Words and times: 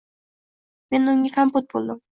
Men 0.95 1.11
unga 1.15 1.35
kompot 1.39 1.73
bo'ldim. 1.77 2.07